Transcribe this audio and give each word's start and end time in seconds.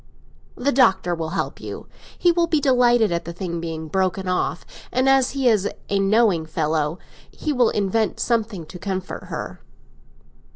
"The 0.55 0.71
Doctor 0.71 1.13
will 1.13 1.29
help 1.37 1.61
you. 1.61 1.85
He 2.17 2.31
will 2.31 2.47
be 2.47 2.59
delighted 2.59 3.11
at 3.11 3.23
the 3.25 3.33
thing 3.33 3.59
being 3.59 3.87
broken 3.87 4.27
off, 4.27 4.65
and, 4.91 5.07
as 5.07 5.33
he 5.37 5.47
is 5.47 5.69
a 5.89 5.99
knowing 5.99 6.47
fellow, 6.47 6.97
he 7.29 7.53
will 7.53 7.69
invent 7.69 8.19
something 8.19 8.65
to 8.65 8.79
comfort 8.79 9.25
her." 9.25 9.61